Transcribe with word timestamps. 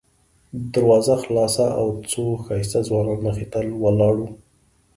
دروازه 0.73 1.15
خلاصه 1.23 1.65
او 1.79 1.87
څو 2.11 2.23
ښایسته 2.45 2.79
ځوانان 2.87 3.19
مخې 3.25 3.45
ته 3.53 3.59
ولاړ 3.83 4.13
وو. 4.19 4.29